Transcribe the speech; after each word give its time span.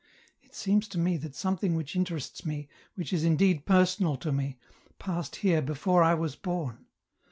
It 0.41 0.55
seems 0.55 0.87
to 0.87 0.97
me 0.97 1.17
that 1.17 1.35
something 1.35 1.75
which 1.75 1.95
interests 1.95 2.43
me, 2.43 2.67
which 2.95 3.13
is 3.13 3.23
indeed 3.23 3.67
personal 3.67 4.17
to 4.17 4.31
me, 4.31 4.57
passed 4.97 5.35
here 5.35 5.61
before 5.61 6.01
I 6.01 6.15
was 6.15 6.35
born. 6.35 6.87